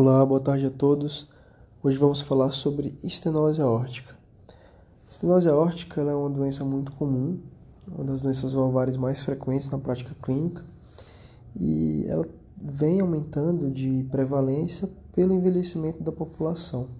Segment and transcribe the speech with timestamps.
[0.00, 1.28] Olá, boa tarde a todos.
[1.82, 4.14] Hoje vamos falar sobre estenose aórtica.
[5.08, 7.40] Estenose aórtica é uma doença muito comum,
[7.88, 10.64] uma das doenças valvares mais frequentes na prática clínica,
[11.58, 12.24] e ela
[12.56, 16.90] vem aumentando de prevalência pelo envelhecimento da população.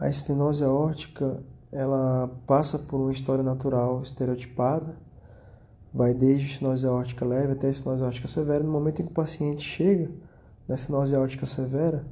[0.00, 1.36] A estenose aórtica,
[1.70, 4.96] ela passa por uma história natural estereotipada,
[5.92, 8.64] vai desde estenose aórtica leve até estenose aórtica severa.
[8.64, 10.10] No momento em que o paciente chega
[10.68, 12.06] da estenose aórtica severa,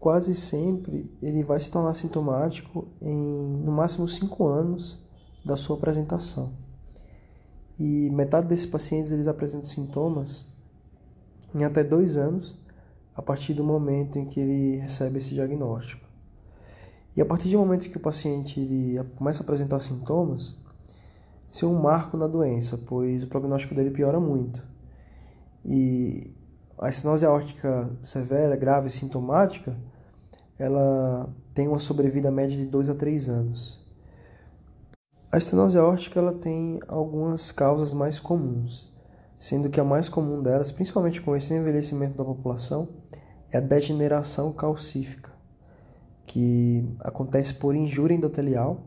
[0.00, 4.98] quase sempre ele vai se tornar sintomático em no máximo 5 anos
[5.44, 6.52] da sua apresentação.
[7.78, 10.46] E metade desses pacientes eles apresentam sintomas
[11.54, 12.58] em até 2 anos
[13.14, 16.04] a partir do momento em que ele recebe esse diagnóstico.
[17.16, 20.56] E a partir do momento que o paciente ele começa a apresentar sintomas,
[21.48, 24.66] isso é um marco na doença, pois o prognóstico dele piora muito.
[25.64, 26.34] E
[26.78, 29.76] a estenose aórtica severa, grave e sintomática,
[30.58, 33.84] ela tem uma sobrevida média de 2 a 3 anos.
[35.30, 38.92] A estenose aórtica ela tem algumas causas mais comuns,
[39.38, 42.88] sendo que a mais comum delas, principalmente com esse envelhecimento da população,
[43.50, 45.32] é a degeneração calcífica,
[46.26, 48.80] que acontece por injúria endotelial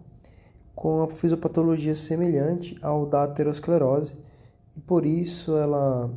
[0.75, 4.15] com a fisiopatologia semelhante ao da aterosclerose,
[4.75, 6.09] e por isso ela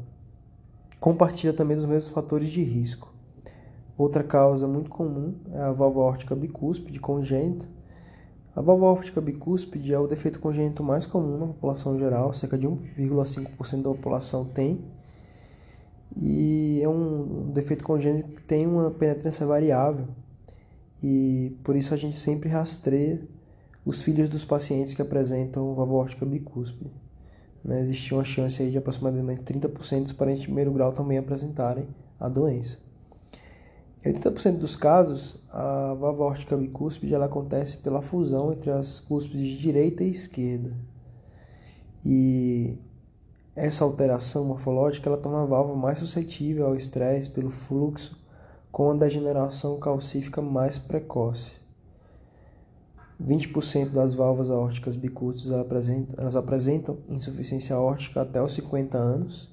[1.01, 3.13] compartilha também os mesmos fatores de risco.
[3.97, 7.67] Outra causa muito comum é a válvula órtica bicúspide congênita.
[8.55, 12.69] A válvula órtica bicúspide é o defeito congênito mais comum na população geral, cerca de
[12.69, 14.85] 1,5% da população tem.
[16.17, 20.07] E é um defeito congênito que tem uma penetrância variável.
[21.03, 23.23] E por isso a gente sempre rastreia
[23.87, 26.91] os filhos dos pacientes que apresentam válvula órtica bicúspide
[27.65, 31.87] né, existia uma chance aí de aproximadamente 30% dos parentes de primeiro grau também apresentarem
[32.19, 32.79] a doença.
[34.05, 39.59] Em 80% dos casos, a válvula órtica bicúspide ela acontece pela fusão entre as cúspides
[39.59, 40.75] direita e esquerda.
[42.03, 42.79] E
[43.55, 48.19] essa alteração morfológica ela torna a válvula mais suscetível ao estresse pelo fluxo
[48.73, 51.61] com a degeneração calcífica mais precoce.
[53.27, 54.99] 20% das válvulas aórticas
[55.53, 59.51] apresentam, elas apresentam insuficiência aórtica até os 50 anos.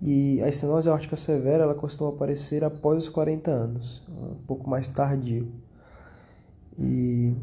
[0.00, 4.88] E a estenose aórtica severa ela costuma aparecer após os 40 anos, um pouco mais
[4.88, 5.52] tardio.
[6.78, 7.34] E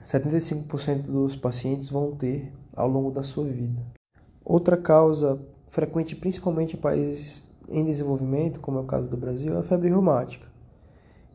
[0.00, 3.82] 75% dos pacientes vão ter ao longo da sua vida.
[4.44, 9.58] Outra causa frequente principalmente em países em desenvolvimento, como é o caso do Brasil, é
[9.58, 10.47] a febre reumática.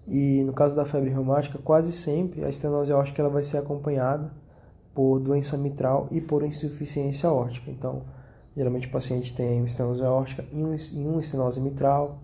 [0.08, 4.32] E no caso da febre reumática, quase sempre a estenose aórtica ela vai ser acompanhada
[4.94, 7.72] por doença mitral e por insuficiência aórtica.
[7.72, 8.04] Então,
[8.56, 12.20] geralmente o paciente tem uma estenose aórtica e uma estenose mitral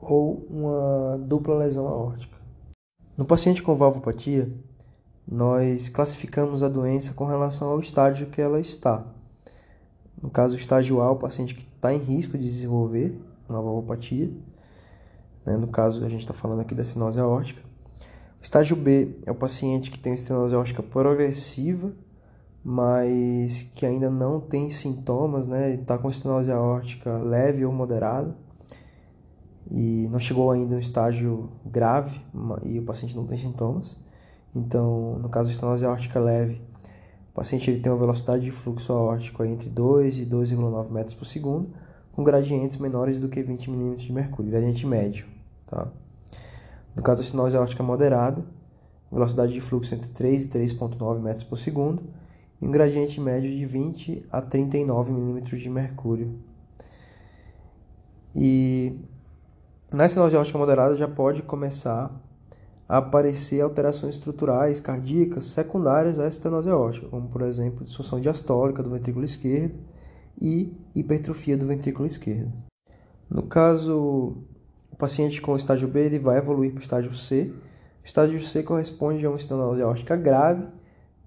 [0.00, 2.36] ou uma dupla lesão aórtica.
[3.16, 4.48] No paciente com valvopatia,
[5.28, 9.06] nós classificamos a doença com relação ao estágio que ela está.
[10.20, 14.30] No caso, o estágio A, o paciente que está em risco de desenvolver uma valvopatia.
[15.50, 15.56] Né?
[15.56, 17.60] No caso, a gente está falando aqui da estenose aórtica.
[18.40, 21.92] O estágio B é o paciente que tem estenose aórtica progressiva,
[22.64, 25.74] mas que ainda não tem sintomas, né?
[25.74, 28.36] Está com estenose aórtica leve ou moderada
[29.70, 32.20] e não chegou ainda no estágio grave
[32.64, 33.96] e o paciente não tem sintomas.
[34.54, 36.60] Então, no caso da estenose aórtica leve,
[37.30, 41.24] o paciente ele tem uma velocidade de fluxo aórtico entre 2 e 2,9 metros por
[41.24, 41.70] segundo,
[42.12, 45.39] com gradientes menores do que 20 milímetros de mercúrio, gradiente médio.
[45.70, 45.88] Tá?
[46.96, 48.44] No caso da estenose aórtica moderada,
[49.10, 52.02] velocidade de fluxo entre 3 e 3,9 metros por segundo,
[52.60, 56.38] e um gradiente médio de 20 a 39 milímetros de mercúrio.
[58.34, 59.00] E
[59.90, 62.10] na estenose aórtica moderada já pode começar
[62.88, 68.90] a aparecer alterações estruturais cardíacas secundárias à estenose aórtica, como por exemplo disfunção diastólica do
[68.90, 69.78] ventrículo esquerdo
[70.40, 72.52] e hipertrofia do ventrículo esquerdo.
[73.28, 74.38] No caso,
[75.00, 77.52] paciente com estágio B ele vai evoluir para o estágio C.
[78.02, 80.66] O estágio C corresponde a uma estenose aórtica grave,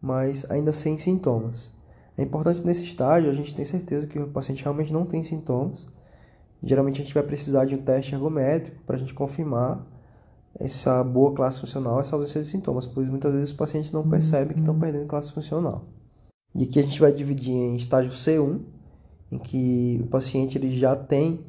[0.02, 1.72] mas ainda sem sintomas.
[2.18, 5.88] É importante nesse estágio a gente ter certeza que o paciente realmente não tem sintomas.
[6.62, 9.86] Geralmente a gente vai precisar de um teste ergométrico para a gente confirmar
[10.60, 14.54] essa boa classe funcional, essa ausência de sintomas, pois muitas vezes os pacientes não percebem
[14.54, 15.84] que estão perdendo classe funcional.
[16.54, 18.62] E aqui a gente vai dividir em estágio C1,
[19.32, 21.44] em que o paciente ele já tem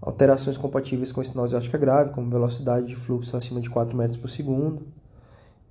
[0.00, 4.28] alterações compatíveis com estenose ática grave, como velocidade de fluxo acima de 4 metros por
[4.28, 4.86] segundo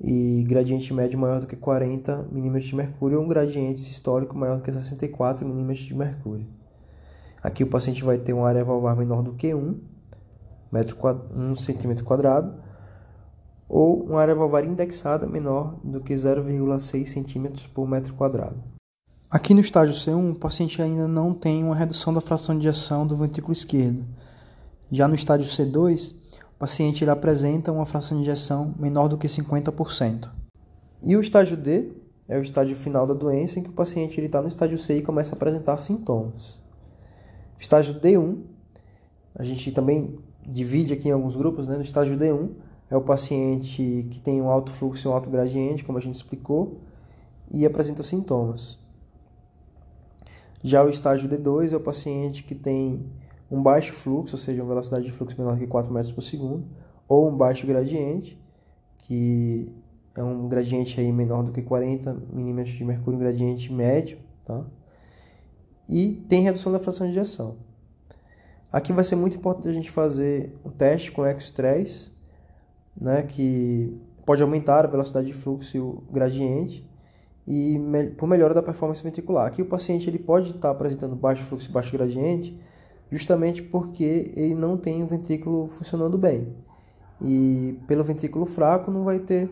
[0.01, 4.57] e gradiente médio maior do que 40 mm de mercúrio ou um gradiente sistólico maior
[4.57, 6.47] do que 64 mm de mercúrio.
[7.41, 9.79] Aqui o paciente vai ter uma área valvar menor do que 1
[10.71, 10.97] metro,
[11.33, 12.55] 1 centímetro quadrado
[13.69, 18.74] ou uma área valvar indexada menor do que 0,6 centímetros por metro quadrado.
[19.29, 23.07] Aqui no estágio C1, o paciente ainda não tem uma redução da fração de ejeção
[23.07, 24.05] do ventrículo esquerdo.
[24.91, 26.13] Já no estágio C2,
[26.55, 30.29] o paciente ele apresenta uma fração de injeção menor do que 50%.
[31.01, 31.91] E o estágio D
[32.29, 35.01] é o estágio final da doença, em que o paciente está no estágio C e
[35.01, 36.59] começa a apresentar sintomas.
[37.59, 38.37] Estágio D1,
[39.33, 41.75] a gente também divide aqui em alguns grupos, né?
[41.75, 42.51] no estágio D1
[42.91, 46.15] é o paciente que tem um alto fluxo e um alto gradiente, como a gente
[46.15, 46.79] explicou,
[47.51, 48.84] e apresenta sintomas.
[50.65, 53.05] Já o estágio D2 é o paciente que tem
[53.51, 56.65] um baixo fluxo, ou seja, uma velocidade de fluxo menor que 4 metros por segundo,
[57.07, 58.35] ou um baixo gradiente,
[58.97, 59.71] que
[60.15, 64.65] é um gradiente aí menor do que 40 milímetros de mercúrio, um gradiente médio, tá?
[65.87, 67.57] E tem redução da fração de injeção.
[68.71, 72.11] Aqui vai ser muito importante a gente fazer um teste com ecostress,
[72.99, 73.95] né, que
[74.25, 76.89] pode aumentar a velocidade de fluxo e o gradiente
[77.47, 77.79] e
[78.17, 79.47] por melhora da performance ventricular.
[79.47, 82.59] Aqui o paciente ele pode estar apresentando baixo fluxo e baixo gradiente,
[83.11, 86.55] justamente porque ele não tem o ventrículo funcionando bem.
[87.21, 89.49] E pelo ventrículo fraco não vai ter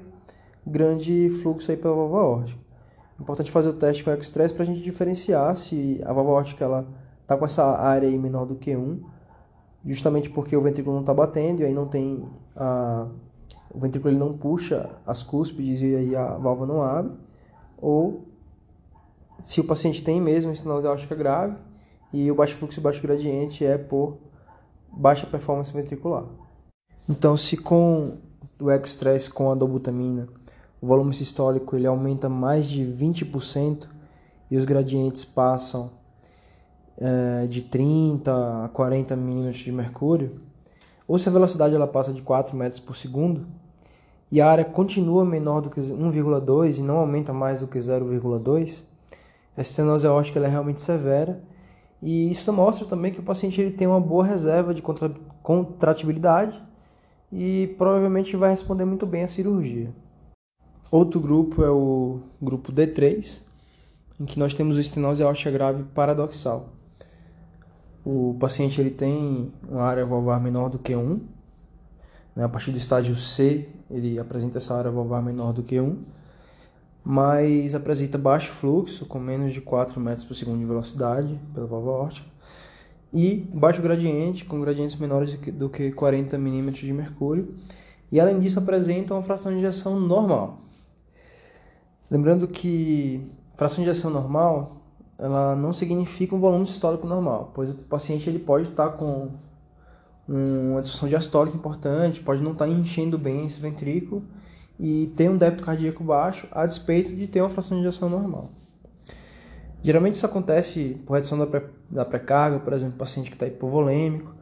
[0.66, 2.62] grande fluxo aí pela válvula aórtica.
[3.20, 6.66] Importante fazer o teste com o estresse para a gente diferenciar se a válvula aórtica
[6.66, 6.88] ela
[7.22, 9.02] está com essa área aí menor do que 1,
[9.86, 12.26] justamente porque o ventrículo não está batendo e aí não tem
[12.56, 13.08] a
[13.74, 17.14] o ventrículo ele não puxa as cúspides e aí a válvula não abre,
[17.84, 18.24] ou
[19.42, 21.58] se o paciente tem mesmo estenose aórtica grave
[22.14, 24.18] e o baixo fluxo e baixo gradiente é por
[24.90, 26.24] baixa performance ventricular.
[27.10, 28.18] Então, se com
[28.58, 30.30] o ex-stress com a dobutamina
[30.82, 33.88] o volume sistólico ele aumenta mais de 20%
[34.50, 35.92] e os gradientes passam
[36.98, 40.40] é, de 30 a 40 milímetros de mercúrio,
[41.08, 43.46] ou se a velocidade ela passa de 4 metros por segundo
[44.34, 48.84] e a área continua menor do que 1,2 e não aumenta mais do que 0,2,
[49.56, 51.40] a estenose aórtica é realmente severa
[52.02, 55.12] e isso mostra também que o paciente ele tem uma boa reserva de contra,
[55.44, 56.60] contratibilidade
[57.32, 59.94] e provavelmente vai responder muito bem à cirurgia.
[60.90, 63.40] Outro grupo é o grupo D3,
[64.20, 66.70] em que nós temos estenose aórtica grave paradoxal.
[68.04, 71.22] O paciente ele tem uma área valvar menor do que 1,
[72.36, 72.44] né?
[72.44, 75.98] a partir do estágio C ele apresenta essa área valvar menor do que 1,
[77.04, 81.98] mas apresenta baixo fluxo, com menos de 4 metros por segundo de velocidade pela válvula
[81.98, 82.28] aórtica,
[83.14, 87.54] e baixo gradiente, com gradientes menores do que 40 milímetros de mercúrio,
[88.12, 90.62] e além disso apresenta uma fração de injeção normal.
[92.10, 94.84] Lembrando que fração de injeção normal
[95.18, 99.30] ela não significa um volume sistólico normal, pois o paciente ele pode estar com
[100.28, 104.24] uma disfunção diastólica importante, pode não estar enchendo bem esse ventrículo,
[104.80, 108.50] e tem um débito cardíaco baixo, a despeito de ter uma fração de injeção normal.
[109.82, 114.34] Geralmente isso acontece por redução da, pré, da pré-carga, por exemplo, paciente que está hipovolêmico,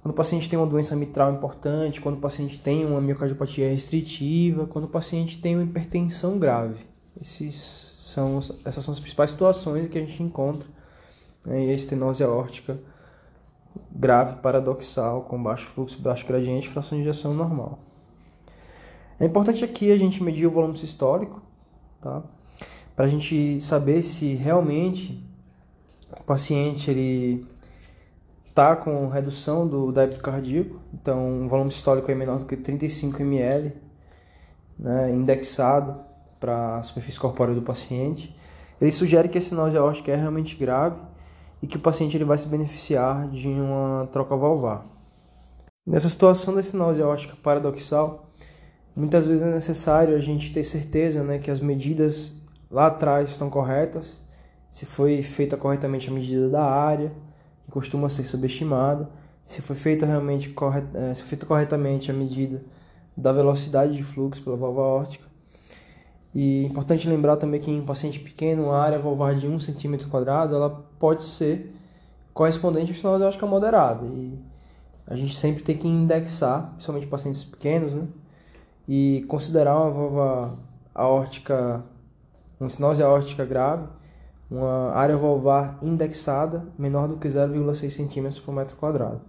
[0.00, 4.66] quando o paciente tem uma doença mitral importante, quando o paciente tem uma miocardiopatia restritiva,
[4.66, 6.86] quando o paciente tem uma hipertensão grave.
[7.20, 10.68] Esses são, essas são as principais situações que a gente encontra
[11.46, 12.78] né, e estenose aórtica
[13.94, 17.78] grave paradoxal com baixo fluxo, baixo gradiente, fração de injeção normal.
[19.20, 21.40] É importante aqui a gente medir o volume sistólico,
[22.00, 22.22] tá?
[22.96, 25.24] Para a gente saber se realmente
[26.18, 27.46] o paciente ele
[28.54, 33.20] tá com redução do débito cardíaco, então o volume sistólico é menor do que 35
[33.20, 33.72] ml,
[34.78, 36.00] né, indexado
[36.38, 38.36] para a superfície corpórea do paciente.
[38.80, 41.00] Ele sugere que a sinose aórtica é realmente grave
[41.64, 44.84] e que o paciente ele vai se beneficiar de uma troca valvar.
[45.86, 48.24] Nessa situação da sinose aórtica paradoxal,
[48.96, 52.32] Muitas vezes é necessário a gente ter certeza né, que as medidas
[52.70, 54.20] lá atrás estão corretas,
[54.70, 57.12] se foi feita corretamente a medida da área,
[57.64, 59.10] que costuma ser subestimada,
[59.44, 62.62] se foi feita realmente corret, é, se foi feita corretamente a medida
[63.16, 65.26] da velocidade de fluxo pela válvula órtica.
[66.34, 69.58] E é importante lembrar também que em um paciente pequeno, a área valvar de 1
[69.60, 71.72] cm quadrado, ela pode ser
[72.32, 74.04] correspondente à estenose aórtica moderada.
[74.06, 74.36] E
[75.06, 78.08] a gente sempre tem que indexar, principalmente pacientes pequenos, né?
[78.88, 80.58] E considerar uma válvula
[80.92, 81.84] aórtica,
[82.58, 83.86] uma estenose aórtica grave,
[84.50, 89.20] uma área valvar indexada menor do que 0,6 cm por metro quadrado.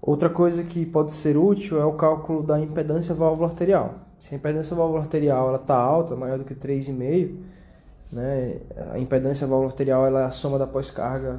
[0.00, 4.07] Outra coisa que pode ser útil é o cálculo da impedância válvula arterial.
[4.18, 7.36] Se a impedância válvula arterial está alta, maior do que 3,5,
[8.10, 8.60] né,
[8.90, 11.38] a impedância válvula arterial ela é a soma da pós-carga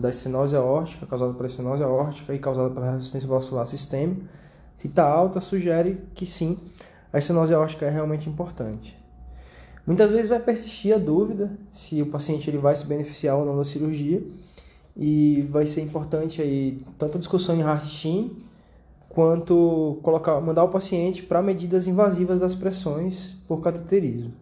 [0.00, 4.22] da estenose aórtica, causada pela estenose aórtica e causada pela resistência vascular sistêmica.
[4.76, 6.58] Se está alta, sugere que sim,
[7.12, 8.98] a estenose aórtica é realmente importante.
[9.86, 13.56] Muitas vezes vai persistir a dúvida se o paciente ele vai se beneficiar ou não
[13.56, 14.22] da cirurgia
[14.96, 18.36] e vai ser importante aí tanto a discussão em Hartin
[19.20, 24.32] quanto colocar, mandar o paciente para medidas invasivas das pressões por cateterismo.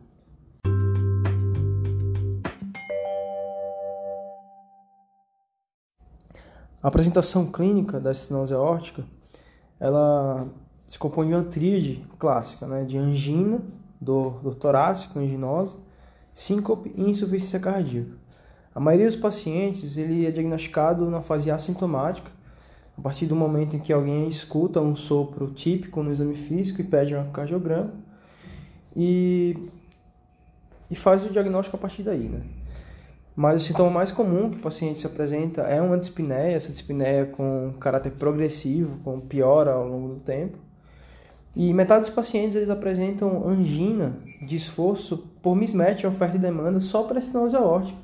[6.80, 9.04] A apresentação clínica da estenose aórtica,
[9.80, 10.46] ela
[10.86, 13.60] se compõe de uma tríade clássica, né, de angina,
[14.00, 15.76] dor, dor torácica, anginose,
[16.32, 18.12] síncope e insuficiência cardíaca.
[18.72, 22.37] A maioria dos pacientes ele é diagnosticado na fase assintomática,
[22.98, 26.84] a partir do momento em que alguém escuta um sopro típico no exame físico e
[26.84, 27.92] pede um cardiograma
[28.96, 29.56] e,
[30.90, 32.42] e faz o diagnóstico a partir daí, né?
[33.36, 37.26] Mas o sintoma mais comum que o paciente se apresenta é uma dispneia, essa dispneia
[37.26, 40.58] com caráter progressivo, com piora ao longo do tempo.
[41.54, 47.04] E metade dos pacientes eles apresentam angina de esforço por mismatch oferta e demanda só
[47.04, 47.98] para estenose aórtica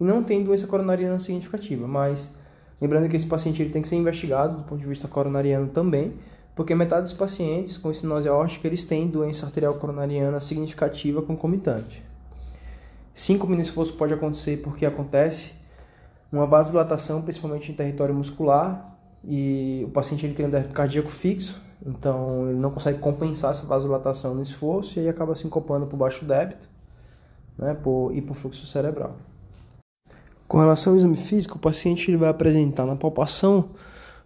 [0.00, 1.86] e não tem doença coronariana significativa.
[1.86, 2.37] Mas
[2.80, 6.14] lembrando que esse paciente ele tem que ser investigado do ponto de vista coronariano também,
[6.54, 12.02] porque metade dos pacientes com estenose aórtica eles têm doença arterial coronariana significativa concomitante.
[13.46, 15.52] No esforço pode acontecer porque acontece
[16.30, 21.60] uma vasodilatação, principalmente em território muscular, e o paciente ele tem um débito cardíaco fixo,
[21.84, 26.24] então ele não consegue compensar essa vasodilatação no esforço e aí acaba sincopando por baixo
[26.24, 26.68] débito
[27.58, 29.16] né, por hipofluxo cerebral.
[30.48, 33.68] Com relação ao exame físico, o paciente ele vai apresentar na palpação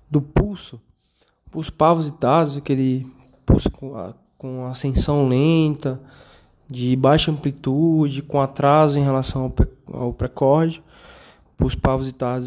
[0.09, 0.81] do pulso,
[1.51, 2.07] pulso pavos
[2.57, 3.05] aquele
[3.45, 6.01] pulso com, com ascensão lenta,
[6.71, 9.53] de baixa amplitude, com atraso em relação
[9.91, 10.83] ao, ao precórdio.
[11.61, 12.07] Os pavos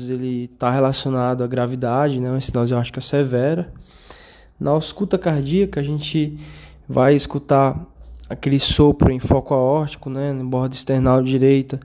[0.10, 2.40] ele está relacionado à gravidade, né, uma
[2.74, 3.72] aórtica severa.
[4.60, 6.38] Na ausculta cardíaca, a gente
[6.88, 7.80] vai escutar
[8.30, 11.80] aquele sopro em foco aórtico, né, na borda external direita,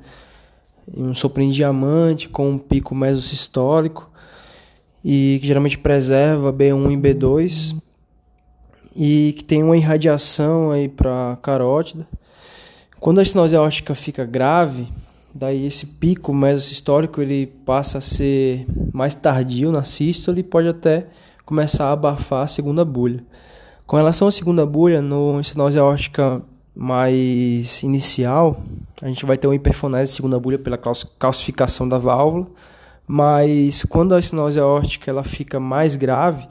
[0.96, 4.10] um sopro em diamante com um pico mesosistólico
[5.04, 7.76] e que geralmente preserva B1 e B2
[8.96, 12.06] e que tem uma irradiação aí para carótida
[13.00, 14.86] quando a estenose aórtica fica grave,
[15.34, 21.06] daí esse pico mesosistólico ele passa a ser mais tardio na sístole e pode até
[21.46, 23.24] começar a abafar a segunda bulha.
[23.86, 26.42] Com relação à segunda bulha, no estenose aórtica
[26.80, 28.58] mais inicial,
[29.02, 30.78] a gente vai ter uma hiperfonese segunda bulha pela
[31.18, 32.46] calcificação da válvula,
[33.06, 36.48] mas quando a estenose aórtica ela fica mais grave,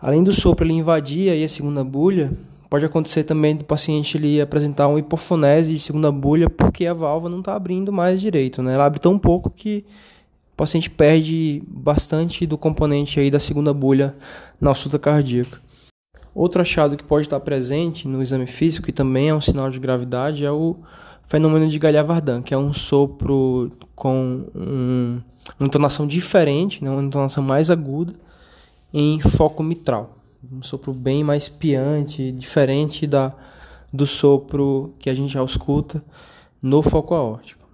[0.00, 2.30] além do sopro ele invadir aí a segunda bulha,
[2.72, 7.30] Pode acontecer também do paciente ele apresentar uma hipofonese de segunda bolha porque a válvula
[7.30, 8.72] não está abrindo mais direito, né?
[8.72, 9.84] Ela abre tão pouco que
[10.54, 14.16] o paciente perde bastante do componente aí da segunda bolha
[14.58, 15.60] na ausculta cardíaca.
[16.34, 19.78] Outro achado que pode estar presente no exame físico e também é um sinal de
[19.78, 20.76] gravidade é o
[21.26, 25.20] fenômeno de Galhavardin, que é um sopro com um,
[25.58, 26.90] uma entonação diferente, né?
[26.90, 28.14] uma entonação mais aguda
[28.92, 33.32] em foco mitral um sopro bem mais piante, diferente da
[33.92, 36.02] do sopro que a gente já escuta
[36.62, 37.68] no foco aórtico.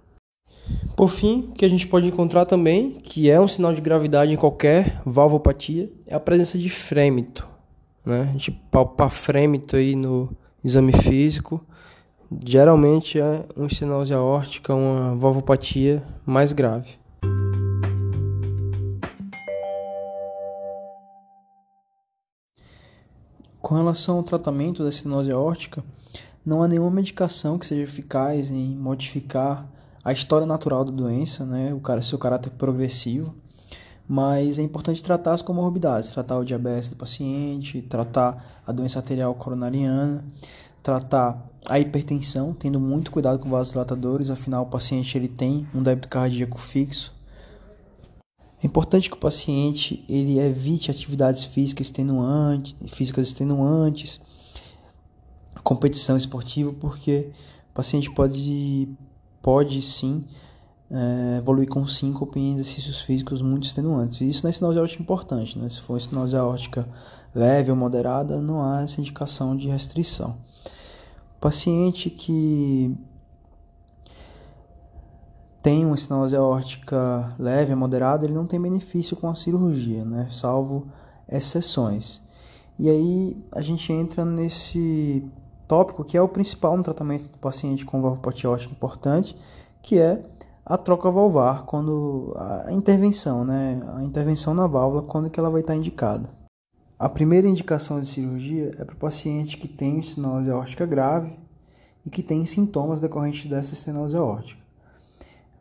[0.95, 4.33] Por fim, o que a gente pode encontrar também, que é um sinal de gravidade
[4.33, 7.47] em qualquer valvopatia, é a presença de frêmito.
[8.05, 8.21] Né?
[8.29, 10.29] A gente palpa frêmito aí no
[10.63, 11.63] exame físico,
[12.45, 16.97] geralmente é uma estenose aórtica, uma valvopatia mais grave.
[23.61, 25.83] Com relação ao tratamento da estenose aórtica,
[26.45, 29.69] não há nenhuma medicação que seja eficaz em modificar
[30.03, 33.35] a história natural da doença, né, o seu caráter progressivo,
[34.09, 39.35] mas é importante tratar as comorbidades, tratar o diabetes do paciente, tratar a doença arterial
[39.35, 40.25] coronariana,
[40.81, 46.09] tratar a hipertensão, tendo muito cuidado com vasodilatadores, afinal o paciente ele tem um débito
[46.09, 47.13] cardíaco fixo,
[48.63, 54.19] é importante que o paciente ele evite atividades físicas extenuantes, físicas extenuantes,
[55.63, 57.29] competição esportiva, porque
[57.71, 58.89] o paciente pode,
[59.39, 60.25] pode sim
[60.91, 64.21] é, evoluir com síncope em exercícios físicos muito extenuantes.
[64.21, 65.69] Isso não é aórtica importante, né?
[65.69, 65.97] Se for
[66.39, 66.87] aórtica
[67.33, 70.37] leve ou moderada, não há essa indicação de restrição.
[71.37, 72.97] O paciente que
[75.61, 80.27] tem uma estenose aórtica leve ou moderada, ele não tem benefício com a cirurgia, né?
[80.31, 80.87] Salvo
[81.27, 82.21] exceções.
[82.77, 85.23] E aí a gente entra nesse
[85.67, 89.35] tópico que é o principal no tratamento do paciente com valvopatia aórtica importante,
[89.81, 90.25] que é
[90.69, 93.81] a troca valvar quando a intervenção, né?
[93.95, 96.29] A intervenção na válvula quando que ela vai estar indicada.
[96.99, 101.35] A primeira indicação de cirurgia é para o paciente que tem estenose aórtica grave
[102.05, 104.61] e que tem sintomas decorrentes dessa estenose aórtica.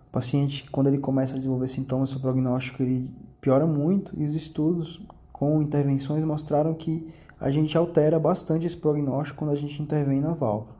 [0.08, 3.10] O paciente, quando ele começa a desenvolver sintomas, o prognóstico ele
[3.40, 5.00] piora muito e os estudos
[5.32, 7.08] com intervenções mostraram que
[7.40, 10.76] a gente altera bastante esse prognóstico quando a gente intervém na válvula.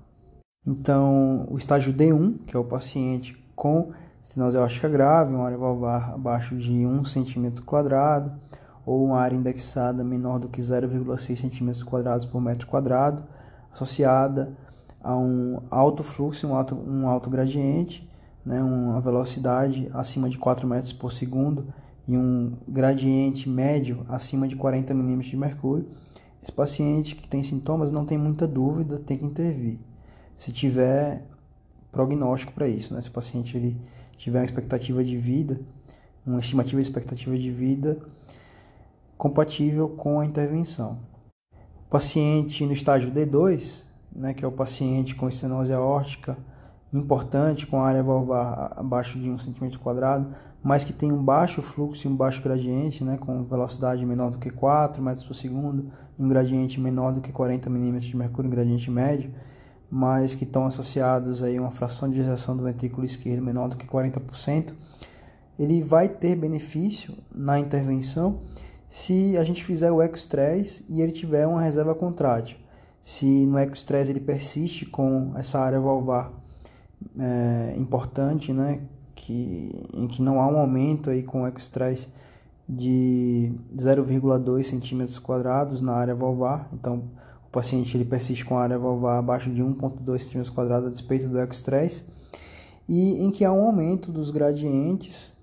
[0.67, 3.93] Então, o estágio D1, que é o paciente com
[4.29, 8.31] estenose aórtica grave, uma área valvar abaixo de 1 cm quadrado,
[8.85, 13.25] ou uma área indexada menor do que 0,6 cm quadrados por metro quadrado,
[13.73, 14.55] associada
[15.03, 18.07] a um alto fluxo, um alto, um alto gradiente,
[18.45, 21.73] né, uma velocidade acima de 4 metros por segundo
[22.07, 25.89] e um gradiente médio acima de 40 milímetros de mercúrio,
[26.43, 29.79] esse paciente que tem sintomas não tem muita dúvida, tem que intervir.
[30.37, 31.25] Se tiver
[31.91, 33.01] prognóstico para isso, né?
[33.01, 33.77] Se o paciente ele
[34.19, 35.59] tiver uma expectativa de vida,
[36.27, 37.99] uma estimativa de expectativa de vida
[39.17, 40.99] compatível com a intervenção.
[41.87, 43.85] O paciente no estágio D2,
[44.15, 46.37] né, que é o paciente com estenose aórtica
[46.93, 52.07] importante, com área valvar abaixo de 1 cm quadrado, mas que tem um baixo fluxo
[52.07, 56.29] e um baixo gradiente, né, com velocidade menor do que 4 metros por segundo, um
[56.29, 59.31] gradiente menor do que 40 milímetros de mercúrio, um gradiente médio,
[59.91, 63.87] mas que estão associados a uma fração de ejeção do ventrículo esquerdo menor do que
[63.87, 64.75] 40%,
[65.59, 68.41] ele vai ter benefício na intervenção
[68.89, 72.57] se a gente fizer o ecostress e ele tiver uma reserva contrátil.
[73.03, 76.33] Se no ecostress ele persiste com essa área valvar
[77.19, 78.81] é, importante, né,
[79.15, 82.09] que, em que não há um aumento aí com ecostress
[82.69, 87.05] de 0,2 centímetros quadrados na área valvar, então
[87.49, 91.29] o paciente ele persiste com a área valvar abaixo de 1,2 centímetros quadrados a despeito
[91.29, 92.05] do ecostress,
[92.89, 95.37] e em que há um aumento dos gradientes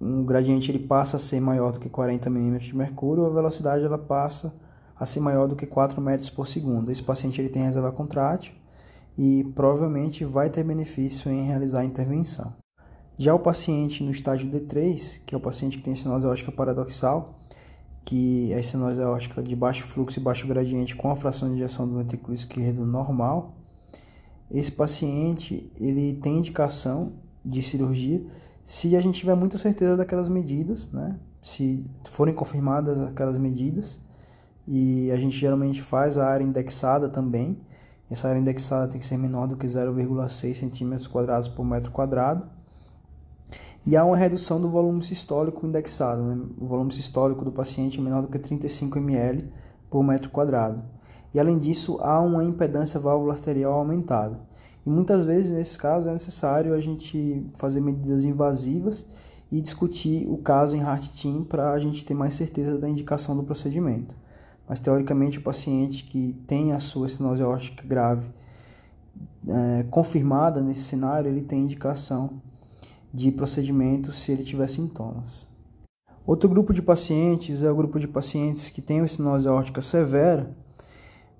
[0.00, 3.84] um gradiente ele passa a ser maior do que 40 milímetros de mercúrio, a velocidade
[3.84, 4.54] ela passa
[4.98, 6.90] a ser maior do que 4 metros por segundo.
[6.90, 8.54] Esse paciente ele tem reserva contrátil
[9.16, 12.54] e provavelmente vai ter benefício em realizar a intervenção.
[13.18, 17.32] Já o paciente no estágio D3, que é o paciente que tem estenose aórtica paradoxal,
[18.04, 21.54] que é a estenose aórtica de baixo fluxo e baixo gradiente com a fração de
[21.54, 23.56] injeção do ventrículo esquerdo normal,
[24.50, 27.12] esse paciente ele tem indicação
[27.44, 28.24] de cirurgia
[28.64, 31.18] se a gente tiver muita certeza daquelas medidas, né?
[31.42, 34.00] Se forem confirmadas aquelas medidas,
[34.72, 37.60] e a gente geralmente faz a área indexada também.
[38.08, 42.48] Essa área indexada tem que ser menor do que 0,6 centímetros quadrados por metro quadrado.
[43.86, 46.22] E há uma redução do volume sistólico indexado.
[46.22, 46.44] Né?
[46.58, 49.50] O volume sistólico do paciente é menor do que 35 ml
[49.88, 50.82] por metro quadrado.
[51.32, 54.40] E além disso, há uma impedância válvula arterial aumentada.
[54.84, 59.06] E muitas vezes, nesses casos, é necessário a gente fazer medidas invasivas
[59.50, 63.36] e discutir o caso em Heart Team para a gente ter mais certeza da indicação
[63.36, 64.14] do procedimento.
[64.68, 68.28] Mas, teoricamente, o paciente que tem a sua estenose aórtica grave
[69.48, 72.40] é, confirmada nesse cenário, ele tem indicação
[73.12, 75.46] de procedimento se ele tiver sintomas.
[76.26, 80.54] Outro grupo de pacientes é o grupo de pacientes que tem estenose aórtica severa,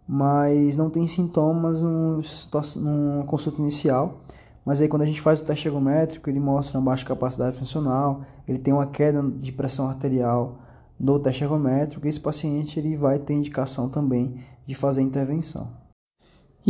[0.07, 4.21] mas não tem sintomas numa consulta inicial.
[4.65, 8.23] Mas aí quando a gente faz o teste ergométrico, ele mostra uma baixa capacidade funcional,
[8.47, 10.59] ele tem uma queda de pressão arterial
[10.99, 15.80] no teste ergométrico, e esse paciente ele vai ter indicação também de fazer intervenção.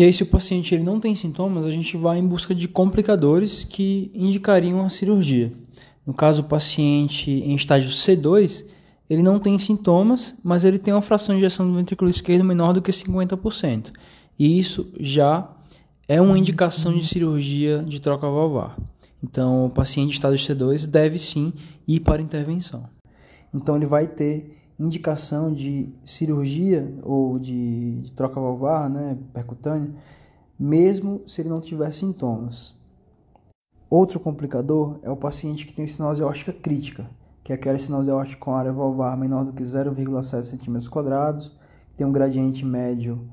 [0.01, 2.67] E aí se o paciente ele não tem sintomas, a gente vai em busca de
[2.67, 5.53] complicadores que indicariam a cirurgia.
[6.07, 8.65] No caso, o paciente em estágio C2,
[9.11, 12.73] ele não tem sintomas, mas ele tem uma fração de ejeção do ventrículo esquerdo menor
[12.73, 13.93] do que 50%.
[14.39, 15.51] E isso já
[16.09, 18.79] é uma indicação de cirurgia de troca valvar.
[19.23, 21.53] Então, o paciente em estado C2 deve sim
[21.87, 22.89] ir para intervenção.
[23.53, 29.93] Então, ele vai ter indicação de cirurgia ou de, troca valvar, né, percutânea,
[30.59, 32.75] mesmo se ele não tiver sintomas.
[33.91, 37.11] Outro complicador é o paciente que tem estenose aórtica crítica,
[37.45, 41.53] que é aquela sinose aórtica com área valvar menor do que 0,7 cm
[41.97, 43.29] tem um gradiente médio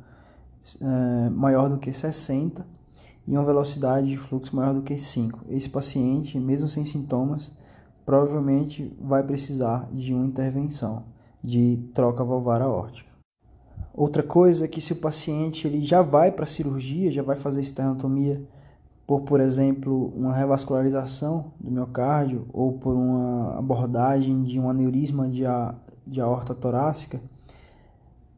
[0.81, 2.65] é, maior do que 60
[3.25, 5.45] e uma velocidade de fluxo maior do que 5.
[5.47, 7.53] Esse paciente, mesmo sem sintomas,
[8.05, 11.03] provavelmente vai precisar de uma intervenção
[11.43, 13.09] de troca valvar aórtica.
[13.93, 17.35] Outra coisa é que se o paciente ele já vai para a cirurgia, já vai
[17.35, 18.45] fazer esternotomia
[19.07, 25.45] por, por exemplo, uma revascularização do miocárdio ou por uma abordagem de um aneurisma de,
[25.45, 25.73] a,
[26.05, 27.21] de aorta torácica,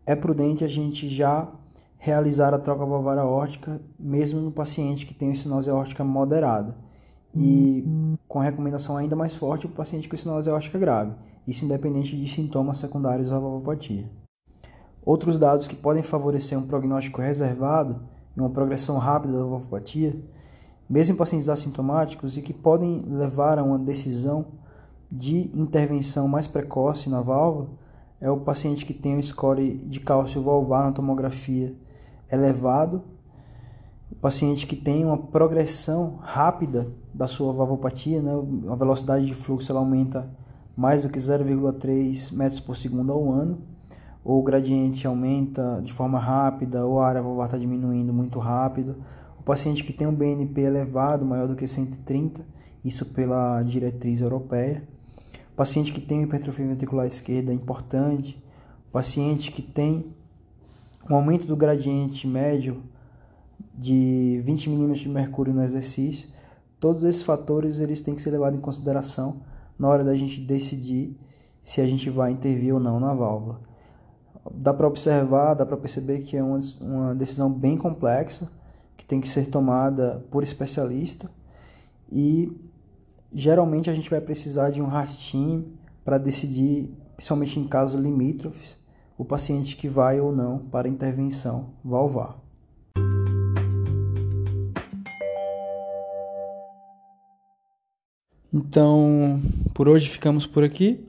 [0.05, 1.49] é prudente a gente já
[1.97, 6.77] realizar a troca valvar aórtica, mesmo no paciente que tem estenose aórtica moderada.
[7.35, 7.83] E
[8.27, 11.13] com recomendação ainda mais forte o paciente com estenose aórtica grave,
[11.49, 14.09] isso independente de sintomas secundários da valvopatia.
[15.03, 18.01] Outros dados que podem favorecer um prognóstico reservado
[18.35, 20.15] e uma progressão rápida da valvopatia
[20.89, 24.47] mesmo em pacientes assintomáticos, e que podem levar a uma decisão
[25.11, 27.69] de intervenção mais precoce na válvula,
[28.19, 31.75] é o paciente que tem um score de cálcio valvar na tomografia
[32.31, 33.03] elevado,
[34.11, 38.31] o paciente que tem uma progressão rápida da sua valvopatia, né?
[38.67, 40.27] a velocidade de fluxo ela aumenta
[40.79, 43.59] mais do que 0,3 metros por segundo ao ano,
[44.23, 48.95] ou o gradiente aumenta de forma rápida, ou a área valvar está diminuindo muito rápido,
[49.49, 52.45] paciente que tem um BNP elevado, maior do que 130,
[52.85, 54.87] isso pela diretriz europeia.
[55.51, 58.39] O paciente que tem hipertrofia ventricular esquerda é importante.
[58.87, 60.13] O paciente que tem
[61.09, 62.83] um aumento do gradiente médio
[63.73, 66.29] de 20 milímetros de mercúrio no exercício.
[66.79, 69.41] Todos esses fatores eles têm que ser levados em consideração
[69.79, 71.17] na hora da gente decidir
[71.63, 73.61] se a gente vai intervir ou não na válvula.
[74.51, 78.51] Dá para observar, dá para perceber que é uma, decisão bem complexa
[78.97, 81.31] que tem que ser tomada por especialista
[82.11, 82.51] e
[83.31, 88.77] geralmente a gente vai precisar de um rastim para decidir, principalmente em casos limítrofes,
[89.17, 92.48] o paciente que vai ou não para intervenção valvar.
[98.51, 99.39] Então,
[99.73, 100.99] por hoje ficamos por aqui.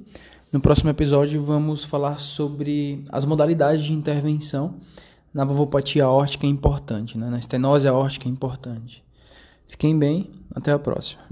[0.53, 4.75] No próximo episódio vamos falar sobre as modalidades de intervenção
[5.33, 7.31] na valvopatia aórtica é importante, né?
[7.31, 9.03] na estenose aórtica é importante.
[9.69, 11.30] Fiquem bem, até a próxima.